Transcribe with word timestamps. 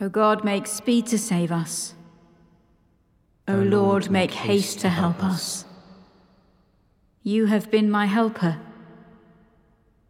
O 0.00 0.08
God, 0.08 0.44
make 0.44 0.66
speed 0.66 1.06
to 1.06 1.18
save 1.18 1.50
us. 1.50 1.94
O 3.48 3.54
Lord, 3.54 4.10
make 4.10 4.32
haste 4.32 4.80
to 4.80 4.88
help 4.88 5.22
us. 5.22 5.64
You 7.22 7.46
have 7.46 7.70
been 7.70 7.90
my 7.90 8.06
helper, 8.06 8.58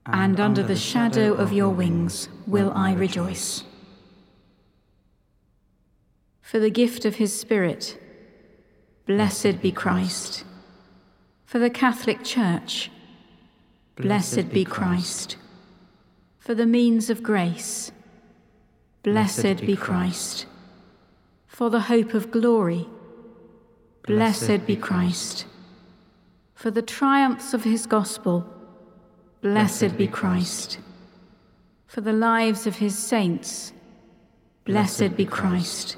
and 0.05 0.41
under 0.41 0.63
the 0.63 0.77
shadow 0.77 1.35
of 1.35 1.53
your 1.53 1.71
wings 1.71 2.29
will 2.47 2.73
I 2.75 2.95
rejoice. 2.95 3.65
For 6.43 6.59
the 6.59 6.71
gift 6.71 7.05
of 7.05 7.17
his 7.17 7.39
Spirit, 7.39 8.01
blessed 9.07 9.61
be 9.61 9.73
Christ. 9.73 10.45
For 11.45 11.59
the 11.59 11.71
Catholic 11.71 12.25
Church, 12.25 12.91
blessed 13.97 14.51
be 14.51 14.65
Christ. 14.65 15.37
For 16.39 16.55
the 16.55 16.67
means 16.67 17.11
of 17.11 17.23
grace, 17.23 17.93
blessed 19.07 19.59
be 19.61 19.77
Christ. 19.77 20.47
For 21.47 21.71
the 21.71 21.83
hope 21.83 22.13
of 22.13 22.33
glory, 22.33 22.89
blessed 24.05 24.67
be 24.67 24.75
Christ. 24.75 25.47
For 26.57 26.73
the 26.73 26.83
triumphs 26.83 27.55
of 27.55 27.63
his 27.63 27.87
gospel, 27.87 28.45
blessed 29.43 29.97
be 29.97 30.09
Christ. 30.09 30.81
For 31.87 32.01
the 32.01 32.13
lives 32.13 32.67
of 32.67 32.77
his 32.77 32.99
saints, 32.99 33.73
blessed 34.65 35.17
be 35.17 35.25
Christ. 35.25 35.97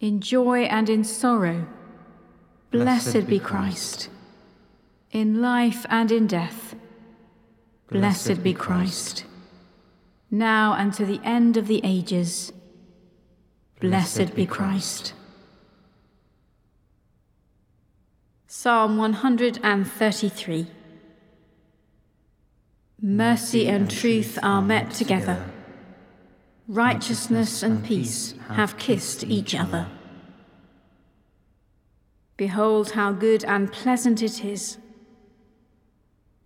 In 0.00 0.20
joy 0.20 0.62
and 0.62 0.90
in 0.90 1.04
sorrow, 1.04 1.68
blessed 2.72 3.28
be 3.28 3.38
Christ. 3.38 4.08
In 5.12 5.40
life 5.40 5.86
and 5.88 6.10
in 6.10 6.26
death, 6.26 6.74
blessed 7.88 8.42
be 8.42 8.54
Christ. 8.54 9.24
Now 10.34 10.72
and 10.72 10.94
to 10.94 11.04
the 11.04 11.20
end 11.22 11.58
of 11.58 11.66
the 11.66 11.82
ages, 11.84 12.54
blessed 13.80 14.34
be 14.34 14.46
Christ. 14.46 15.12
Psalm 18.46 18.96
133 18.96 20.66
Mercy 23.02 23.68
and 23.68 23.90
truth 23.90 24.38
are 24.42 24.62
met 24.62 24.92
together. 24.92 25.44
Righteousness 26.66 27.62
and 27.62 27.84
peace 27.84 28.34
have 28.52 28.78
kissed 28.78 29.24
each 29.24 29.54
other. 29.54 29.86
Behold, 32.38 32.92
how 32.92 33.12
good 33.12 33.44
and 33.44 33.70
pleasant 33.70 34.22
it 34.22 34.42
is 34.42 34.78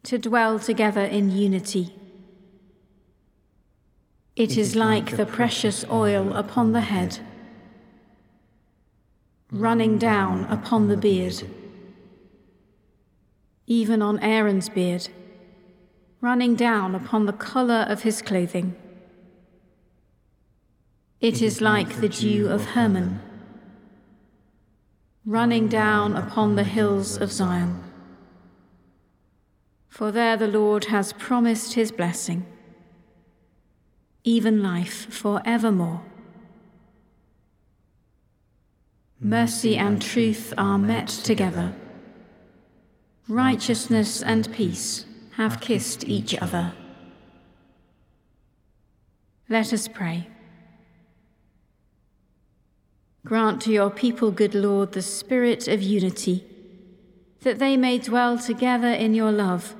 to 0.02 0.18
dwell 0.18 0.58
together 0.58 1.04
in 1.04 1.30
unity. 1.30 1.94
It 4.36 4.56
is 4.56 4.76
like 4.76 5.16
the 5.16 5.26
precious 5.26 5.84
oil 5.90 6.34
upon 6.34 6.72
the 6.72 6.82
head, 6.82 7.18
running 9.50 9.98
down 9.98 10.44
upon 10.44 10.88
the 10.88 10.96
beard 10.96 11.42
even 13.66 14.00
on 14.00 14.18
Aaron's 14.20 14.68
beard, 14.68 15.08
running 16.20 16.54
down 16.54 16.94
upon 16.94 17.26
the 17.26 17.32
collar 17.32 17.84
of 17.88 18.02
his 18.02 18.22
clothing. 18.22 18.76
It 21.20 21.42
is 21.42 21.60
like 21.60 22.00
the 22.00 22.08
dew 22.08 22.48
of 22.48 22.64
Hermon, 22.66 23.20
running 25.24 25.66
down 25.66 26.14
upon 26.14 26.54
the 26.54 26.64
hills 26.64 27.16
of 27.16 27.32
Zion. 27.32 27.82
For 29.88 30.12
there 30.12 30.36
the 30.36 30.46
Lord 30.46 30.86
has 30.86 31.12
promised 31.14 31.74
his 31.74 31.90
blessing, 31.90 32.46
even 34.26 34.62
life 34.62 35.06
for 35.10 35.40
evermore. 35.46 36.02
Mercy 39.18 39.78
and 39.78 40.02
truth 40.02 40.52
are 40.58 40.76
met 40.76 41.08
together 41.08 41.74
righteousness 43.28 44.22
and 44.22 44.52
peace 44.52 45.04
have 45.32 45.60
kissed 45.60 46.04
each 46.04 46.34
other. 46.40 46.72
Let 49.48 49.72
us 49.72 49.88
pray. 49.88 50.28
Grant 53.24 53.60
to 53.62 53.72
your 53.72 53.90
people, 53.90 54.30
good 54.30 54.54
Lord, 54.54 54.92
the 54.92 55.02
spirit 55.02 55.66
of 55.66 55.82
unity, 55.82 56.44
that 57.40 57.58
they 57.58 57.76
may 57.76 57.98
dwell 57.98 58.38
together 58.38 58.92
in 58.92 59.14
your 59.14 59.32
love, 59.32 59.74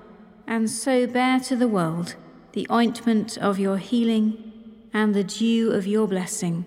and 0.49 0.69
so 0.69 1.07
bear 1.07 1.39
to 1.41 1.55
the 1.55 1.69
world 1.69 2.17
the 2.57 2.67
ointment 2.73 3.37
of 3.37 3.59
your 3.59 3.77
healing 3.77 4.35
and 4.95 5.15
the 5.15 5.23
dew 5.23 5.73
of 5.73 5.87
your 5.87 6.09
blessing. 6.09 6.65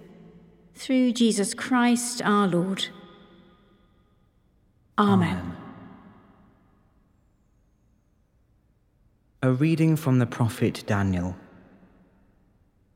Through 0.76 1.14
Jesus 1.14 1.56
Christ 1.56 2.22
our 2.24 2.48
Lord. 2.48 2.86
Amen. 5.00 5.30
Amen. 5.30 5.58
A 9.42 9.52
reading 9.52 9.96
from 9.96 10.20
the 10.20 10.28
prophet 10.28 10.84
Daniel. 10.86 11.36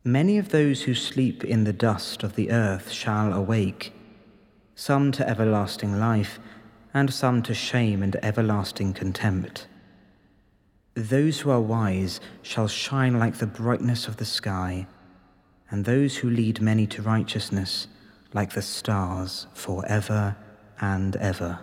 Many 0.04 0.38
of 0.38 0.50
those 0.50 0.84
who 0.84 0.94
sleep 0.94 1.44
in 1.44 1.64
the 1.64 1.74
dust 1.74 2.22
of 2.22 2.36
the 2.36 2.52
earth 2.52 2.92
shall 2.92 3.34
awake, 3.34 3.92
some 4.76 5.12
to 5.14 5.28
everlasting 5.28 6.00
life, 6.00 6.38
and 6.94 7.12
some 7.12 7.42
to 7.42 7.56
shame 7.56 8.04
and 8.04 8.18
everlasting 8.18 8.94
contempt. 8.94 9.66
Those 10.96 11.40
who 11.40 11.50
are 11.50 11.62
wise 11.62 12.20
shall 12.42 12.68
shine 12.68 13.18
like 13.18 13.38
the 13.38 13.48
brightness 13.48 14.08
of 14.08 14.18
the 14.18 14.26
sky, 14.26 14.88
and 15.70 15.86
those 15.86 16.18
who 16.18 16.30
lead 16.30 16.62
many 16.62 16.86
to 16.88 17.02
righteousness 17.02 17.88
like 18.34 18.54
the 18.54 18.62
stars 18.62 19.48
for 19.54 19.86
ever 19.88 20.36
and 20.80 21.16
ever. 21.16 21.60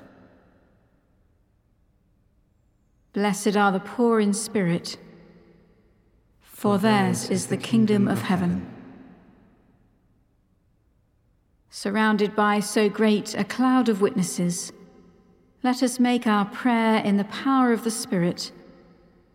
Blessed 3.13 3.57
are 3.57 3.73
the 3.73 3.81
poor 3.81 4.21
in 4.21 4.33
spirit, 4.33 4.97
for 6.41 6.79
theirs 6.79 7.31
is 7.31 7.47
the 7.47 7.57
kingdom 7.57 8.07
of 8.07 8.23
heaven. 8.23 8.67
Surrounded 11.71 12.35
by 12.35 12.59
so 12.61 12.89
great 12.89 13.35
a 13.35 13.45
cloud 13.45 13.89
of 13.89 14.01
witnesses, 14.01 14.73
let 15.63 15.83
us 15.83 16.01
make 16.01 16.27
our 16.27 16.45
prayer 16.45 16.99
in 17.05 17.17
the 17.17 17.25
power 17.25 17.73
of 17.73 17.85
the 17.85 17.91
Spirit, 17.91 18.51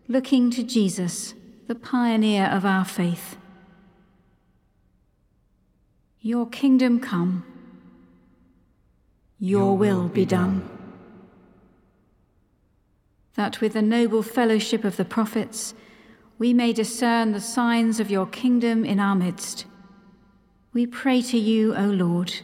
looking 0.08 0.50
to 0.52 0.62
Jesus, 0.62 1.34
the 1.66 1.74
pioneer 1.74 2.46
of 2.46 2.64
our 2.64 2.84
faith. 2.84 3.36
Your 6.20 6.46
kingdom 6.46 7.00
come, 7.00 7.44
your 9.38 9.76
will 9.76 10.08
be 10.08 10.24
done 10.24 10.68
that 13.36 13.60
with 13.60 13.74
the 13.74 13.82
noble 13.82 14.22
fellowship 14.22 14.82
of 14.82 14.96
the 14.96 15.04
prophets 15.04 15.74
we 16.38 16.52
may 16.52 16.72
discern 16.72 17.32
the 17.32 17.40
signs 17.40 18.00
of 18.00 18.10
your 18.10 18.26
kingdom 18.26 18.84
in 18.84 18.98
our 18.98 19.14
midst. 19.14 19.64
We 20.72 20.86
pray 20.86 21.22
to 21.22 21.38
you, 21.38 21.74
O 21.74 21.84
Lord. 21.84 22.34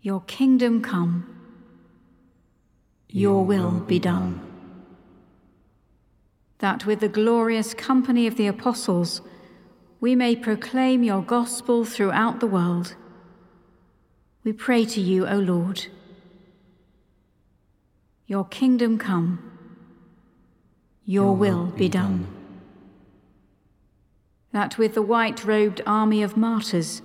Your 0.00 0.22
kingdom 0.22 0.80
come, 0.80 1.34
your 3.08 3.44
will 3.44 3.80
be 3.80 3.98
done. 3.98 4.47
That 6.58 6.86
with 6.86 7.00
the 7.00 7.08
glorious 7.08 7.74
company 7.74 8.26
of 8.26 8.36
the 8.36 8.46
apostles 8.46 9.22
we 10.00 10.14
may 10.14 10.36
proclaim 10.36 11.02
your 11.02 11.22
gospel 11.22 11.84
throughout 11.84 12.40
the 12.40 12.46
world. 12.46 12.94
We 14.44 14.52
pray 14.52 14.84
to 14.84 15.00
you, 15.00 15.26
O 15.26 15.38
Lord. 15.38 15.86
Your 18.26 18.44
kingdom 18.44 18.98
come, 18.98 19.42
your, 21.04 21.34
will 21.34 21.66
be 21.66 21.88
done. 21.88 22.26
That 24.52 24.78
with 24.78 24.94
the 24.94 25.02
white 25.02 25.44
robed 25.44 25.80
army 25.86 26.22
of 26.22 26.36
martyrs, 26.36 27.02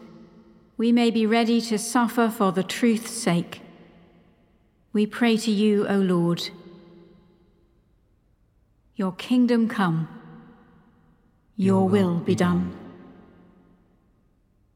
we 0.77 0.91
may 0.91 1.09
be 1.09 1.25
ready 1.25 1.61
to 1.61 1.77
suffer 1.79 2.29
for 2.29 2.51
the 2.51 2.63
truth's 2.63 3.11
sake. 3.11 3.61
We 4.91 5.05
pray 5.05 5.37
to 5.37 5.51
you, 5.51 5.87
O 5.87 5.95
Lord. 5.95 6.49
Your 8.95 9.11
kingdom 9.13 9.67
come, 9.67 10.07
your, 11.55 11.89
will 11.89 12.19
be 12.19 12.35
done. 12.35 12.77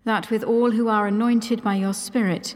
That 0.06 0.32
with 0.32 0.44
all 0.44 0.72
who 0.72 0.88
are 0.88 1.06
anointed 1.06 1.64
by 1.64 1.76
your 1.76 1.94
Spirit, 1.94 2.56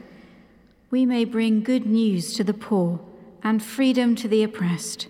we 0.90 1.06
may 1.06 1.24
bring 1.24 1.62
good 1.64 1.86
news 1.86 2.34
to 2.34 2.44
the 2.44 2.54
poor 2.54 3.00
and 3.44 3.62
freedom 3.62 4.16
to 4.16 4.28
the 4.28 4.42
oppressed. 4.42 5.08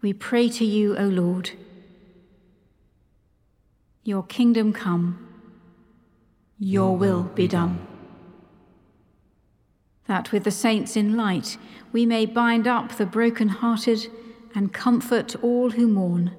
We 0.00 0.12
pray 0.12 0.48
to 0.50 0.64
you, 0.64 0.96
O 0.96 1.04
Lord. 1.04 1.50
Your 4.04 4.22
kingdom 4.22 4.72
come, 4.72 5.28
your 6.58 6.96
will 6.96 7.22
be 7.22 7.46
done. 7.46 7.86
That 10.06 10.32
with 10.32 10.44
the 10.44 10.50
saints 10.50 10.96
in 10.96 11.16
light 11.16 11.58
we 11.92 12.06
may 12.06 12.26
bind 12.26 12.66
up 12.66 12.96
the 12.96 13.06
broken-hearted 13.06 14.10
and 14.58 14.72
comfort 14.72 15.36
all 15.40 15.70
who 15.70 15.86
mourn. 15.86 16.32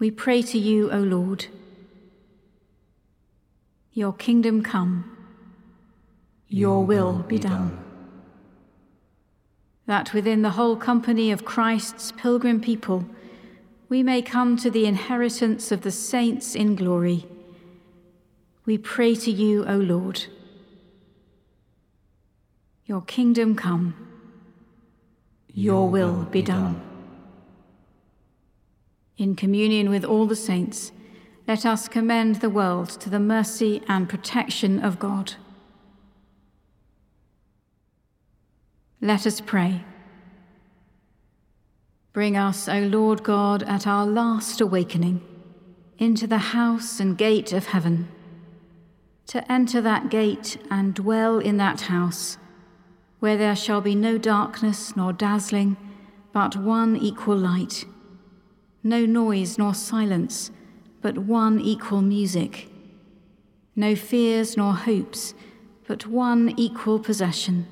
We 0.00 0.10
pray 0.10 0.42
to 0.42 0.58
you, 0.58 0.90
O 0.90 0.98
Lord. 0.98 1.46
Your 3.92 4.12
kingdom 4.12 4.64
come. 4.64 5.16
Your 6.48 6.84
will 6.84 7.24
be 7.28 7.38
done. 7.38 7.78
That 9.86 10.12
within 10.12 10.42
the 10.42 10.56
whole 10.58 10.74
company 10.74 11.30
of 11.30 11.44
Christ's 11.44 12.10
pilgrim 12.10 12.60
people, 12.60 13.06
we 13.88 14.02
may 14.02 14.20
come 14.20 14.56
to 14.56 14.68
the 14.68 14.86
inheritance 14.86 15.70
of 15.70 15.82
the 15.82 15.92
saints 15.92 16.56
in 16.56 16.74
glory. 16.74 17.28
We 18.64 18.76
pray 18.76 19.14
to 19.14 19.30
you, 19.30 19.64
O 19.66 19.76
Lord. 19.76 20.24
Your 22.86 23.02
kingdom 23.02 23.54
come. 23.54 24.05
Your 25.58 25.88
will 25.88 26.24
be 26.24 26.42
done. 26.42 26.82
In 29.16 29.34
communion 29.34 29.88
with 29.88 30.04
all 30.04 30.26
the 30.26 30.36
saints, 30.36 30.92
let 31.48 31.64
us 31.64 31.88
commend 31.88 32.36
the 32.36 32.50
world 32.50 32.90
to 33.00 33.08
the 33.08 33.18
mercy 33.18 33.80
and 33.88 34.06
protection 34.06 34.84
of 34.84 34.98
God. 34.98 35.32
Let 39.00 39.26
us 39.26 39.40
pray. 39.40 39.82
Bring 42.12 42.36
us, 42.36 42.68
O 42.68 42.80
Lord 42.80 43.22
God, 43.22 43.62
at 43.62 43.86
our 43.86 44.06
last 44.06 44.60
awakening, 44.60 45.22
into 45.98 46.26
the 46.26 46.52
house 46.52 47.00
and 47.00 47.16
gate 47.16 47.54
of 47.54 47.68
heaven, 47.68 48.08
to 49.28 49.50
enter 49.50 49.80
that 49.80 50.10
gate 50.10 50.58
and 50.70 50.92
dwell 50.92 51.38
in 51.38 51.56
that 51.56 51.82
house, 51.82 52.36
where 53.20 53.36
there 53.36 53.56
shall 53.56 53.80
be 53.80 53.94
no 53.94 54.18
darkness 54.18 54.96
nor 54.96 55.12
dazzling, 55.12 55.76
but 56.32 56.56
one 56.56 56.96
equal 56.96 57.36
light, 57.36 57.84
no 58.82 59.06
noise 59.06 59.58
nor 59.58 59.74
silence 59.74 60.50
but 61.06 61.18
one 61.18 61.60
equal 61.60 62.02
music. 62.02 62.68
No 63.76 63.94
fears 63.94 64.56
nor 64.56 64.72
hopes, 64.74 65.34
but 65.86 66.04
one 66.04 66.52
equal 66.56 66.98
possession. 66.98 67.68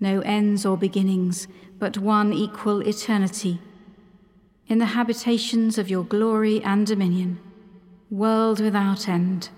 No 0.00 0.20
ends 0.22 0.66
or 0.66 0.76
beginnings, 0.76 1.46
but 1.78 1.96
one 1.96 2.32
equal 2.32 2.80
eternity. 2.80 3.60
In 4.66 4.78
the 4.78 4.86
habitations 4.96 5.78
of 5.78 5.88
your 5.88 6.02
glory 6.02 6.60
and 6.62 6.84
dominion, 6.88 7.38
world 8.10 8.58
without 8.58 9.08
end. 9.08 9.50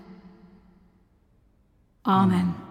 Amen. 2.05 2.70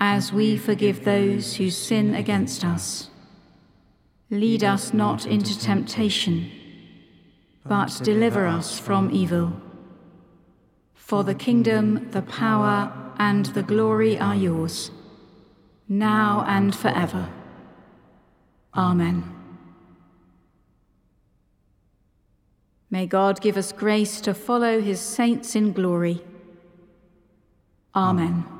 as 0.00 0.32
we 0.32 0.56
forgive 0.56 1.04
those 1.04 1.56
who 1.56 1.70
sin 1.70 2.14
against 2.14 2.64
us 2.64 3.10
Lead 4.30 4.62
us 4.62 4.94
not 4.94 5.26
into 5.26 5.58
temptation, 5.58 6.52
but 7.66 8.00
deliver 8.04 8.46
us 8.46 8.78
from 8.78 9.10
evil. 9.10 9.60
For 10.94 11.24
the 11.24 11.34
kingdom, 11.34 12.08
the 12.12 12.22
power, 12.22 12.92
and 13.18 13.46
the 13.46 13.64
glory 13.64 14.16
are 14.20 14.36
yours, 14.36 14.92
now 15.88 16.44
and 16.46 16.74
forever. 16.74 17.28
Amen. 18.72 19.24
May 22.88 23.06
God 23.06 23.40
give 23.40 23.56
us 23.56 23.72
grace 23.72 24.20
to 24.20 24.32
follow 24.32 24.80
his 24.80 25.00
saints 25.00 25.56
in 25.56 25.72
glory. 25.72 26.22
Amen. 27.96 28.59